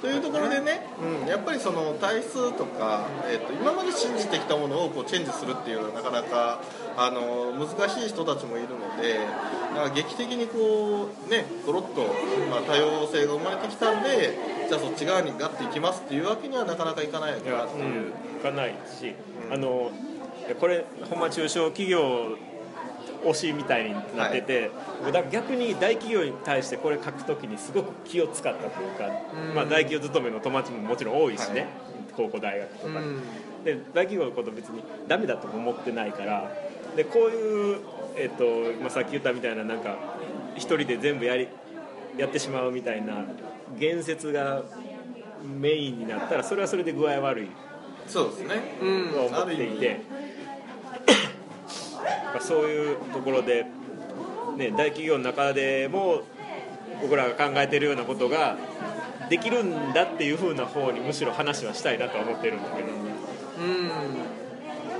[0.00, 0.86] というところでね、
[1.22, 6.62] うん、やっぱりその体数とか、えー、と今まで信じてきたものをこうチェンジするっていうのはなかなか
[6.96, 9.18] あの難しい人たちもいるので
[9.74, 12.02] だから劇的にこうねゴロッと、
[12.50, 17.84] まあ、多様性が生まれてきたんでじゃあそっち側にガッていきますっていうわけにはなかなかいかないのいや、かなっていう。
[17.84, 19.14] うん、いかないし、
[19.50, 19.90] あの
[20.46, 22.36] いやこれほんま中小企業
[23.24, 24.70] 推しみたいになってて、
[25.04, 29.06] だから逆に大企業に対してこれ書くときにすごく気を使ったというか、
[29.50, 29.54] うん。
[29.54, 31.66] まあ、大企業勤めの友達ももちろん多いしね、
[32.16, 33.22] 高校大学とかで,、うん。
[33.64, 36.50] で大企業のこと別にダメだとも思ってないから
[36.96, 37.78] でこういう、
[38.16, 38.44] えっと
[38.80, 39.96] まあ、さっき言ったみたいななんか
[40.56, 41.48] 一人で全部やり
[42.16, 43.24] やってしまうみたいな
[43.78, 44.62] 言説が
[45.44, 47.48] メインになったらそれはそれで具合悪い
[48.08, 48.78] そうですね。
[48.80, 49.12] うん。
[49.12, 50.00] と思っていて、
[52.38, 53.66] やっぱそういうところで、
[54.56, 56.22] ね、大企業の中でも
[57.02, 58.56] 僕らが考えてるようなことが
[59.28, 63.88] できるんだっていう風な方にむしろ話はしたいなとは思ってるんだけどうん。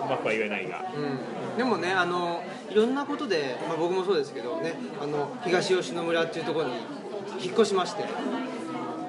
[0.07, 0.85] うまくは言えないが。
[0.96, 6.74] うん、でもねあのいろんなことで、まあ、僕もそうですけどねあの東吉野村っていうところに
[7.40, 8.05] 引っ越しまして。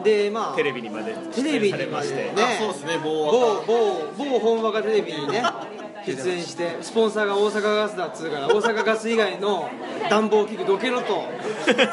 [0.03, 2.33] でまあテレビにまでテレビに出演されまして、ね。
[2.37, 5.43] あそうですね某某若某某本場がテレビにね
[6.05, 9.69] 出演してスポンサーが大阪ガスだっつうから大阪ガス以外の
[10.09, 11.23] 暖房器具どけろと、
[11.73, 11.87] ね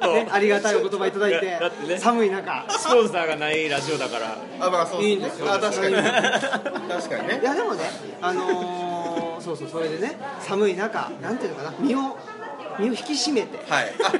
[0.00, 0.12] と。
[0.12, 1.98] ね、ありがたいお言葉いただいてだってね。
[1.98, 2.66] 寒い中。
[2.70, 4.38] スポンサーがないラジオだから。
[4.60, 5.52] あまあそういいんですよ。
[5.52, 5.94] あ確かに。
[5.96, 7.40] 確かにね。
[7.40, 7.82] いやでもね
[8.20, 12.16] あのーそうそうそれでね寒い中なんていうのかな身を
[12.78, 13.58] 身を引き締めて。
[13.70, 13.94] はい。
[14.02, 14.12] あ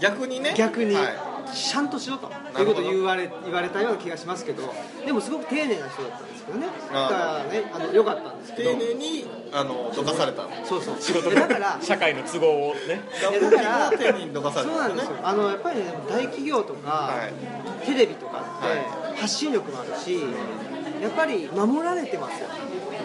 [0.00, 0.54] 逆にね。
[0.56, 4.62] 逆に、はいちゃんとしろということを言われ言われたような気がしますけど
[5.04, 6.66] でもすごく丁寧な人だったんですけどね。
[6.92, 7.08] だあ。
[7.08, 8.70] からねあの良かったんですけど。
[8.72, 10.48] 丁寧にあのどかされた。
[10.64, 10.96] そうそう。
[10.98, 11.36] 仕事で。
[11.36, 13.00] だから社会の都合をね。
[13.20, 15.16] だから丁寧にどかされそうなんですよ。
[15.22, 17.86] あのやっぱりね大企業とか、はい。
[17.86, 18.48] テレビとかって、
[19.10, 20.20] は発信力もあるし
[21.02, 22.48] やっぱり守られてますよ。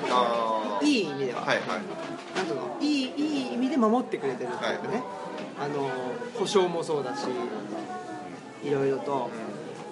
[0.10, 1.68] あいい意味では、はいはい。
[2.36, 2.78] なんとの？
[2.80, 5.04] いいいい意味で守ってくれてるっていうかね、
[5.60, 5.90] あの
[6.40, 7.26] 保証もそうだし
[8.64, 9.30] いろいろと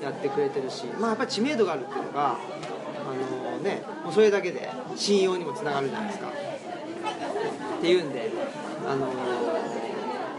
[0.01, 2.37] やってくれてるしまあやっぱり知名度があるっていうのがあ
[3.53, 6.27] のねもうそれだけで信用にもつながるじゃないですか。
[6.27, 8.31] っていうんで
[8.87, 9.11] あの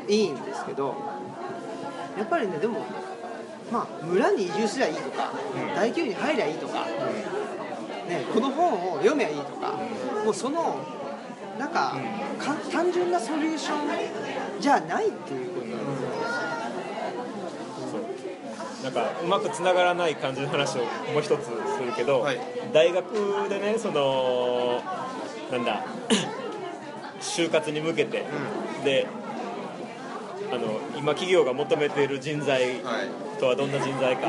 [0.09, 0.95] いいんですけど
[2.17, 2.85] やっぱりねでも
[3.71, 5.33] まあ村に移住すりゃいいとか、
[5.75, 9.75] 大企業に入りゃいいとか、ね、この本を読めばいいとか、
[10.25, 10.79] もうその
[11.59, 11.97] なんか,、
[12.39, 16.06] か単純なソリューションじゃないっていうことなんですよ、
[18.87, 21.51] なんかうまくつながらない感じの話をもう一つす
[21.85, 22.39] るけど、はい。
[22.73, 23.05] 大学
[23.49, 24.81] でねその
[25.51, 25.85] なんだ
[27.21, 28.23] 就活に向けて、
[28.85, 29.09] で
[30.53, 33.41] あの今企業が求めている人材はい。
[33.41, 34.29] とはどんな人材か。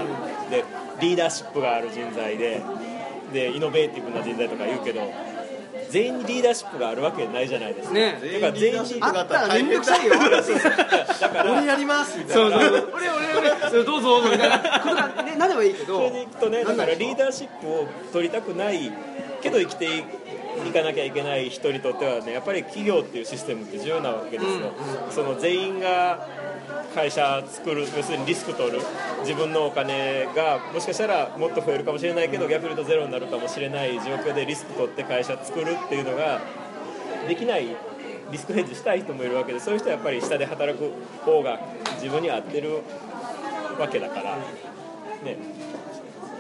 [0.50, 0.66] で
[1.02, 2.60] リーダーシップがある人材で
[3.32, 5.02] でイノベーティブな人材とか言うけど
[5.90, 8.20] 全員にリーダーシップがあるわけないじゃないですか、ね。
[8.34, 10.14] だから全員にあったら面倒くさいよ。
[10.14, 12.60] だから俺やりますみたいな。
[12.60, 12.92] そうそう。
[12.96, 13.70] 俺俺俺。
[13.70, 14.60] そうどうぞみたいな。
[14.80, 15.98] ことが、ね、なればいいけど。
[15.98, 16.64] それでいくとね。
[16.64, 18.92] だからリーダダーシップを取りたくない
[19.42, 24.72] けど生きていかなきゃいけない人にとってはねやっぱり企業っていうシステムって重要なわけですよ、
[25.12, 26.28] その全員が
[26.98, 28.80] 会社作る要するにリスク取る
[29.22, 36.42] 自分のお金がもしかしたらもっと増えるかもしれないけど逆に言うとゼロになるかもしれない状況でリスク取って会社作るっていうのが
[37.28, 37.68] できない
[38.32, 40.92] リスクヘッジしたい人もいるわけでそういう人はやっぱり下で働く
[41.24, 41.60] 方が
[42.02, 42.82] 自分に合ってる
[43.80, 44.36] わけだから
[45.24, 45.38] ね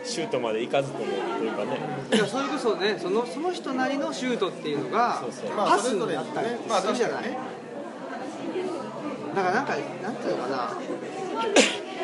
[0.03, 1.77] シュートまで行かずともというかね。
[2.13, 5.55] いやそれこそねそのその人なりのシュートっていうのがそうそう。
[5.55, 7.56] パスになったりまあするじゃない、確かにね
[9.37, 10.55] だからなんかなんていうのかな。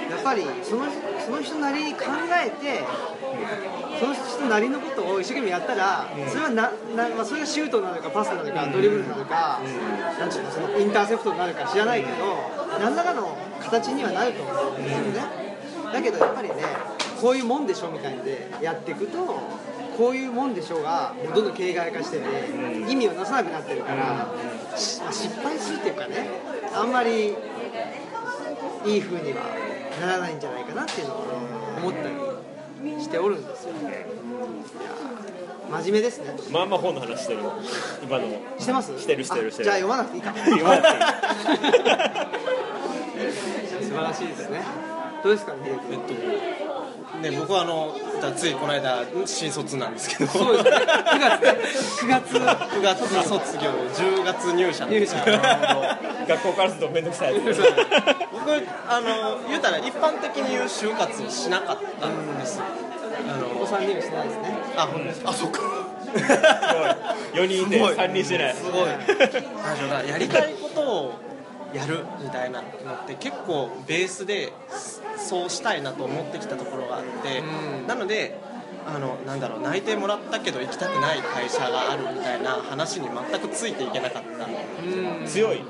[0.09, 0.85] やっぱりその
[1.25, 2.05] その人なりに考
[2.45, 2.83] えて
[3.99, 9.59] その人なりのことを一生懸命やったら、それはなな、まあ、それがシュートなのかパスなのか、ドリブルなのか、
[10.19, 12.15] なんていうのそのインターセプトになるか知らないけど、
[12.79, 15.21] 何らかの形にはなると思うんですよね、
[15.91, 16.55] だけどやっぱりね
[17.19, 19.17] こういうもんでしょみたいんでやっていくと
[19.97, 22.25] こういうもんでしょがどんどん形骸化してて、
[22.91, 24.29] 意味をなさなくなってるから、
[24.77, 26.29] しまあ失敗するっていうかね
[26.75, 27.35] あんまり
[28.85, 29.41] いい風には
[30.01, 31.23] ならないんじゃないかなっていうのを
[31.77, 32.15] 思ったり
[33.01, 33.71] しておるんですよ。
[33.71, 36.35] いやー真面目ですね。
[36.51, 37.39] まあまあ本の話してる
[38.03, 38.27] 今の
[38.59, 38.99] してます？
[38.99, 39.63] してるしてるあしてる。
[39.65, 40.33] じゃあ読まなくていいか。
[40.33, 40.93] 言わなくてい
[43.79, 43.83] い。
[43.87, 44.61] 素晴らしいですね。
[45.23, 46.17] どうですかね秀えっ君
[47.23, 47.95] とね僕はあの
[48.31, 50.31] ついこの間新卒なんですけど。
[50.31, 50.71] そうですね。
[50.75, 51.49] 9月ね。
[52.07, 52.35] 9月。
[52.35, 55.21] 9月卒業10月入社なんですよ
[56.27, 57.61] 学校からすると面倒くさいやつ。
[58.31, 58.51] 僕
[58.87, 62.61] あの言うたら一般的に言う就活をしなかったんです。
[62.61, 62.65] あ
[63.55, 64.57] お子のさんしてないですね。
[64.75, 65.21] あほんです。
[65.21, 65.59] かあそっか。
[65.59, 66.19] す
[67.33, 67.45] ごい。
[67.45, 67.93] 4人いてすごい。
[67.95, 68.53] 3人してない。
[68.55, 70.09] すごい。
[70.09, 71.13] やりたいことを
[71.73, 74.53] やるみたいなのって結構ベースで
[75.17, 77.87] そうしたいなと思ってきたところがあって、うん。
[77.87, 78.39] なので
[78.85, 84.45] あのなんだろう内定もらったけど行きたくない会社があるみたいな話に全くついていけなかった。
[84.45, 85.25] うん。
[85.25, 85.61] 強い。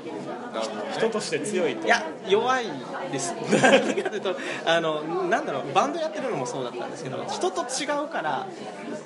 [0.92, 1.86] 人として強いと。
[1.86, 2.66] いや弱い
[3.10, 3.34] です。
[3.62, 4.36] なんでかというと
[4.66, 8.46] あのなんだろうバンドやってるのもそうだったんですけど人と違うから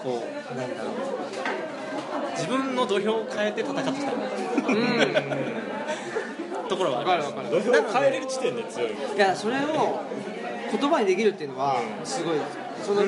[0.02, 0.92] こうなんだろう
[2.32, 4.12] 自分の土俵を変えて戦ってきた
[6.68, 7.32] ところはあります。
[7.32, 7.64] 分かる分かる。
[7.64, 8.90] 土俵を変えれる時点で強い。
[8.92, 10.00] いやそれを
[10.70, 12.36] 言葉にできるっていうのはすごい。
[12.84, 13.02] その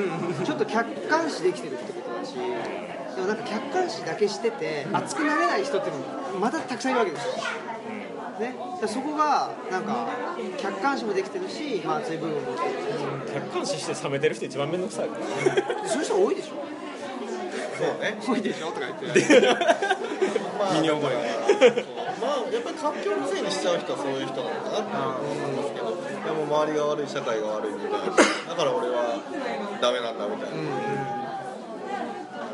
[0.44, 2.40] ちょっと客観視できてるってことだしで
[3.22, 6.00] もなんか客観視だけしてて熱くなれない人っていうの
[6.34, 7.32] もまたたくさんいるわけですよ、
[8.40, 8.54] ね、
[8.86, 10.08] そこがなんか
[10.58, 12.34] 客観視もできてるし、まあ、熱い部分。
[12.34, 15.08] も持ってる客観視して冷めてる人一番面倒くさい。
[15.08, 16.54] からそういう人多いでしょ。
[17.78, 18.18] そうね。
[18.20, 19.56] 多いでしょとか言って。
[20.58, 22.09] まあ身に覚えまあ
[22.52, 28.14] やっぱり環境のせいにしちゃう人はそういう人なのかなって思いますけどでも周りが悪い社会が悪いみたいなだ
[28.54, 29.18] から俺は
[29.80, 30.58] ダメなんだみたいな、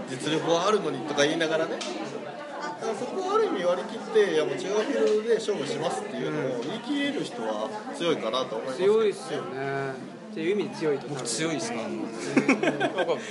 [0.09, 1.49] 実力はあるのにとか言いな。
[1.49, 8.95] がらねだからそこをある意味割り切っていやもう違うフィールドで勝負しますっていうのを言い切れる人は強いかなと思いますけど。
[8.95, 9.93] 強いっすよね。
[10.33, 11.23] っていう意味で強いと思う。
[11.23, 11.99] 強いですかなんか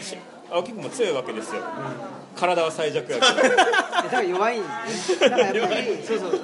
[0.02, 0.18] し
[0.50, 1.62] 青木君も強いわけですよ、
[2.36, 3.48] 体は最弱やけど。
[3.48, 3.50] え
[4.06, 5.30] だから弱いんですね。
[5.30, 6.32] だからやっぱりそうそう。
[6.32, 6.44] その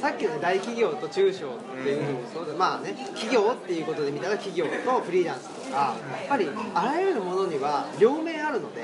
[0.00, 1.50] さっきのね大企業と中小っ
[1.82, 2.54] ていうのもそうだ。
[2.54, 5.94] まあね企業っていうことで見たら企業とフリーランスとかや
[6.26, 8.82] っぱりあらゆるものには両面あるので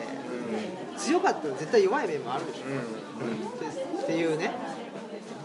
[0.97, 2.65] 強かったら絶対弱い面もあるでしょ、っ
[3.59, 4.53] てっていうね。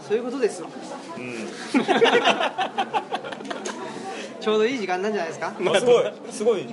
[0.06, 0.68] そういうことですわ。
[1.16, 1.48] うん
[4.40, 5.54] ちょうどいい時間なんじゃないですか？
[5.60, 6.62] まあすごいすごい。
[6.64, 6.68] で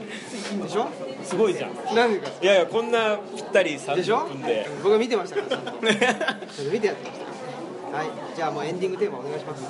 [0.69, 0.87] しょ？
[1.23, 1.71] すごいじゃん。
[1.95, 2.29] 何でか？
[2.41, 3.79] いやいやこんなぴったりで。
[3.79, 5.47] しょ？30分で僕は見てましたから。
[5.49, 7.97] ちゃんとちゃんと見てやってました。
[7.97, 9.63] はいじゃあもうエンディングテーマお願いします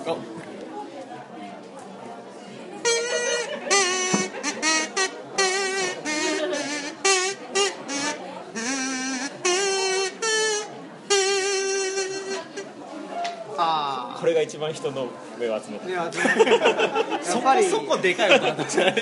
[14.19, 15.08] これが一番人の
[15.39, 16.12] 目を集めた。
[17.21, 18.95] そこぱりそこでかい歌だったじゃない。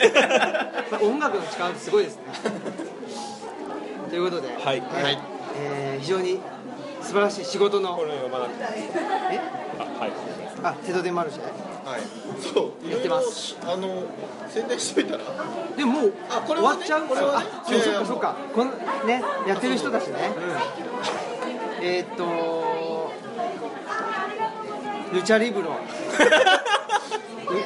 [1.02, 2.23] 音楽の力ってすごいですね。
[4.10, 4.80] ということで、はい。
[4.80, 5.19] はい。
[5.58, 6.39] えー非常に
[7.02, 7.95] 素晴らしい仕事の。
[7.95, 8.63] これ読まなくて
[9.32, 9.39] え？
[9.80, 10.12] あはい。
[10.63, 11.41] あテドデマルシェ
[11.89, 12.02] はい。
[12.41, 13.56] そうやってます。
[13.65, 14.04] あの
[14.49, 15.23] 宣伝してみたら？
[15.78, 16.86] でももうあこれはね？
[16.86, 17.08] 終わっちゃう。
[17.08, 17.45] これはね？
[17.60, 18.36] あそっかそっか。
[18.54, 18.71] この
[19.06, 20.32] ねやってる人たちね。
[21.82, 22.62] えーっと
[25.13, 25.73] ルチャリブロう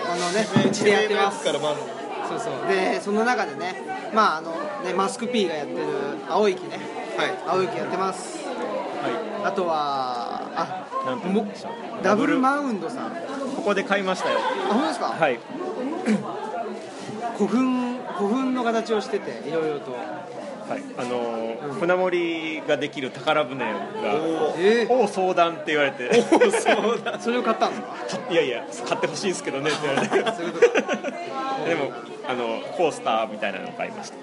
[0.05, 1.43] あのねうちでやってます。
[1.43, 1.81] からまず
[2.29, 2.67] そうそう。
[2.67, 3.81] でその中でね
[4.13, 4.51] まああの
[4.83, 5.81] ねマスク P がやってる
[6.27, 6.79] 青息ね。
[7.17, 7.37] はい。
[7.47, 8.37] 青息やってます。
[8.45, 11.47] はあとはあいなんても
[12.03, 13.05] ダブルマウンドさん。
[13.07, 13.11] あ
[13.55, 14.39] ここで買いましたよ。
[14.69, 15.39] 本当ですか、はい。
[17.37, 19.95] 古墳古墳の形をしてていろいろと
[20.69, 23.75] はいあの船盛りができる宝船が
[24.57, 26.09] え「お相談」って言われて。
[26.09, 27.75] ー、それを買ったんで
[28.09, 29.69] すかいやいや買ってほしいんですけどね。
[29.69, 30.15] って言われて
[31.69, 31.91] でも
[32.27, 34.15] あのコースターみたいなのを買いました。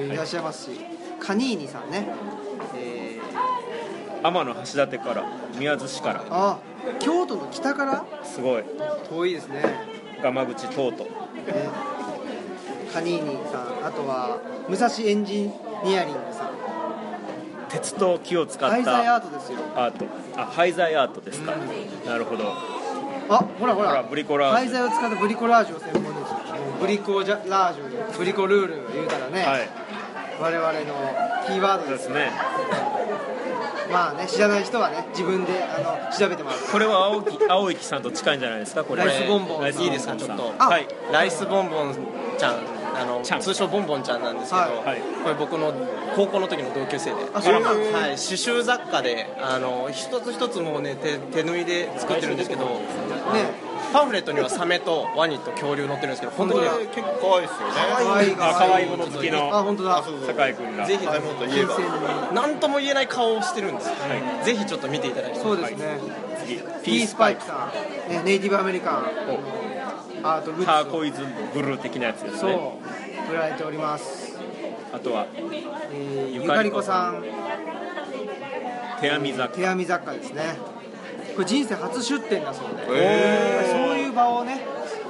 [0.00, 0.16] い。
[0.16, 0.80] らっしゃいますし、
[1.18, 2.06] カニーニさんね、
[2.76, 5.24] えー、天橋立から
[5.58, 6.24] 宮津市から。
[6.30, 6.58] あ
[6.98, 8.04] 京都の北から？
[8.24, 8.64] すごい。
[9.08, 9.62] 遠いですね、
[10.22, 11.10] ガマ口トートね
[12.92, 15.50] カニーニさん、あとは武蔵エンジ
[15.84, 16.50] ニアリングさん、
[17.70, 20.04] 鉄と木を使っ廃材アたートですよ、アート。
[20.36, 21.54] あ廃材アートですか。
[22.06, 22.44] なるほど。
[23.30, 24.58] あほらほら、ほらブリコラージュ。
[24.58, 26.22] 廃材を使ったブリコラージュを専門に
[26.80, 29.68] ブリコジャラージュ、ブリコルール言うたらね、はい。
[30.40, 30.80] 我々の
[31.46, 32.04] キーワードです。
[32.04, 32.30] すね。
[33.90, 35.78] まあね、知らない人はね、自分であ
[36.08, 36.70] の調べてもらって。
[36.70, 39.04] これは青木青木さんと近いんじゃないですかこれ。
[39.04, 40.52] ライスボンボンいいですかちょっと。
[40.58, 40.88] あはい。
[41.10, 41.94] ライスボンボン
[42.36, 44.84] ちゃんあのちゃん通称ボンボンちゃんなんですけど、はい。
[44.84, 45.00] はい。
[45.22, 45.72] これ僕の
[46.14, 47.16] 高校の時の同級生で。
[47.34, 52.70] あそうなんはい、刺繍雑貨であの一つ一つもうね手手縫いで作ってるんですけどね、
[53.92, 57.74] パンフレットにはサメとワニと恐竜載ってるんですけど本当に結構可愛いですよね。
[57.96, 60.02] 可愛いあ可愛いもの好きあ、の本当だ。
[60.02, 60.86] そうそう酒井君が。
[60.86, 61.06] ぜひ。
[62.34, 63.88] 何とも言えない顔をしてるんです。
[63.88, 63.94] よ、
[64.44, 65.98] ぜひちょっと見ていただきたいそうですね。
[66.44, 66.56] 次。
[66.82, 67.70] ピースパイクさ
[68.08, 69.04] ん、ね、ネイティブアメリカン
[70.22, 70.66] アートグッズを。
[70.66, 71.22] ターコイズ
[71.54, 72.56] ブルー的なやつですそうね
[73.30, 74.38] 売られております、
[74.92, 77.20] あとはえー、ゆゆかりこさん。
[77.20, 77.24] ん
[79.00, 79.56] 手編み雑貨。
[79.56, 80.58] 手編み雑貨ですね。
[81.34, 83.88] これ人生初出店だそうで、へー。
[83.88, 84.60] そういう場をね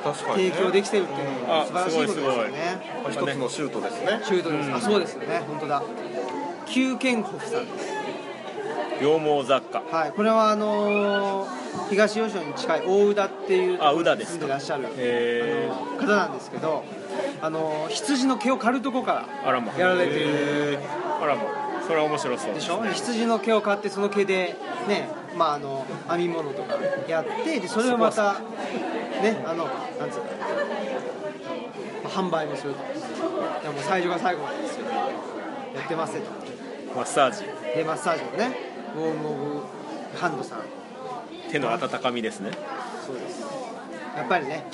[0.05, 2.81] 確かに、ね、提供できてるっていうのはあ素晴らしいことですよね。
[3.11, 4.21] 一つのシュートですね。
[4.25, 4.75] シュートです、うん。
[4.75, 5.43] あそうですよね。
[5.49, 5.83] 本当だ。
[6.67, 7.93] キューケンホフさんです。
[9.01, 9.83] 羊毛雑貨。
[9.91, 16.85] はい、これはあのー東吉野に近い大宇田っていうところに住んでらっしゃるあの方なんですけど、
[17.41, 20.79] あのー羊の毛を刈るとこからやられている。
[21.21, 21.43] あらま。
[21.87, 22.55] それは面白そう。
[22.55, 22.83] でしょ？
[22.85, 24.57] 羊の毛を刈ってその毛で
[24.89, 26.77] ねまああの編み物とか
[27.09, 28.35] やってでそれをまた
[29.23, 29.65] ねあの
[29.99, 30.25] なんつうの、
[32.05, 32.81] まあ販売もすると。
[33.63, 34.87] でも最初から最後までですよ。
[34.87, 36.23] やってますよ。
[36.23, 37.45] とマッサージ。
[37.77, 38.73] でマッサージをね。
[38.95, 40.59] ウォームオブハンドさん
[41.53, 42.51] 手の温かみですね。
[43.07, 43.43] そうです。
[44.17, 44.65] やっぱりね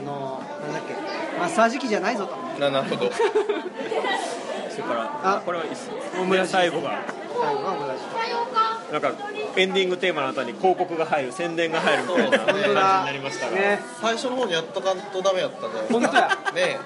[0.00, 0.94] あのなんだっけ
[1.38, 2.60] マッサージ機じゃないぞと。
[2.60, 3.10] ななるほど。
[4.70, 5.90] それからあこれはいいっす。
[6.20, 7.00] オムラ最後が。
[7.40, 9.12] 最後は同じなんか
[9.56, 13.80] エンディングテーマの後に広告が入る宣伝が入るみたいな感じになりましたが、ね。
[14.00, 16.28] 最初の方にやっとかんとダメやったん本当や。
[16.54, 16.78] ね。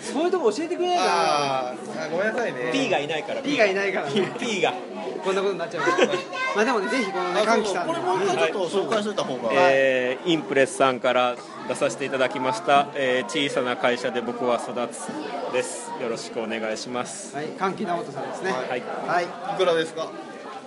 [0.00, 2.70] そういうとこ教えてくれないかあーあごめんなさいね。
[2.72, 3.42] P がいないから。
[3.42, 4.32] P がいないからね。
[4.38, 4.74] P が
[5.24, 6.12] こんなことになっちゃいました
[6.54, 11.36] まあでもねぜひこのねあ歓喜さんこれもう一回ちょっと紹介しといた方が、えーインプレスさんから
[11.68, 15.08] 出させていただきました、えー小さな会社で僕は育つ
[15.52, 15.90] です。
[16.00, 17.34] よろしくお願いします。
[17.36, 18.52] はい歓喜直人さんですね。
[18.52, 18.82] はい。
[19.06, 19.24] はい。
[19.24, 20.10] いくらですか？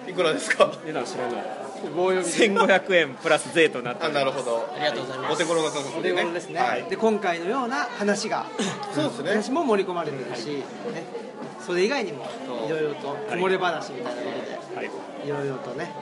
[0.08, 0.72] いくらですか？
[0.86, 4.70] 値段知らない1500円プラス税となってなるほど。
[4.76, 5.34] ありがとうございます。
[5.34, 8.46] お手頃な価格お手頃ですね、はい、で今回のような話が
[8.94, 9.30] そうですね。
[9.30, 10.64] 話も盛り込まれてるし、ね、
[11.60, 12.26] それ以外にも
[12.66, 14.92] いろいろとこぼれ話みたいなことで、はい。
[15.26, 15.94] いろいろとね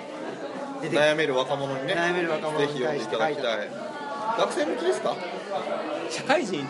[0.81, 3.69] 悩める若者にね悩める若者にぜひ読んでいただきたい。
[4.37, 5.15] 学生向きですか？
[6.09, 6.67] 社会人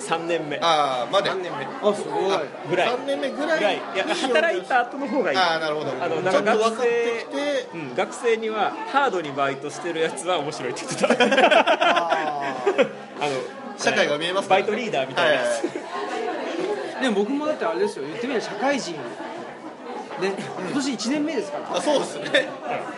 [0.00, 0.58] 3年目。
[0.60, 1.30] ああまで。
[1.30, 1.64] 何年目。
[1.64, 2.38] あすごい。
[2.68, 2.88] ぐらい。
[2.88, 3.58] 3年目ぐらい。
[3.58, 3.76] ぐらい。
[3.76, 5.38] いや働いた後の方がいい。
[5.38, 5.92] ああなるほど。
[6.02, 11.22] あのちなんか学ょっと分かってき生てうん、学生にはハードにバイトしてるやつは面白いって言ってた。
[11.22, 12.10] あ
[13.20, 15.34] あの社会が見えますからバイトリーダーみたいな。
[15.34, 15.64] やつ、
[16.96, 18.04] は でも僕もだってあれですよ。
[18.06, 18.92] 言ってみれば社会人。
[18.92, 21.76] ね今年1年目ですから。
[21.76, 22.48] あそうですね。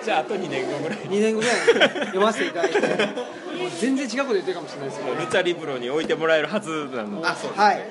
[0.03, 1.19] じゃああと2年後ぐらいに。
[1.19, 2.79] 2年後ぐらいに読ませていただいて
[3.81, 5.15] 全然違うこと言ってるかもしれないですけど。
[5.17, 7.21] ルチャリブロに置いてもらえるはずなの。
[7.21, 7.85] であそうですはい。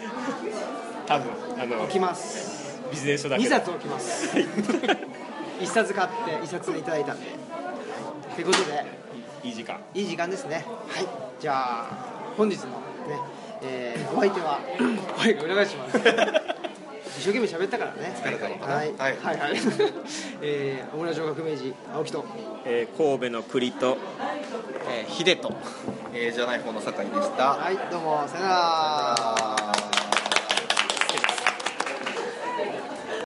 [1.06, 2.80] 多分あの置きます。
[2.92, 4.38] ビジネス書だけ2で冊置きます。
[4.38, 7.28] 1冊買って1冊いただいたんで。
[8.36, 8.86] ということで。
[9.44, 9.80] いい時間。
[9.94, 10.66] いい時間ですね。
[10.88, 11.08] はい。
[11.40, 11.88] じゃあ
[12.36, 12.72] 本日のね、
[13.62, 14.60] えーお相手は。
[15.18, 16.59] 声が裏返します
[17.20, 18.76] 一生懸命喋ったからね疲れたのかな。
[18.76, 18.94] はい。
[18.98, 19.18] はい。
[19.18, 19.52] はいはい。
[20.42, 22.26] えー、大村城革命児青木と。
[22.66, 23.98] えー神戸の栗と
[24.90, 25.54] えー、ヒデと。
[26.14, 27.56] えーじゃない方の酒井でした。
[27.56, 29.99] はいどうもさよなら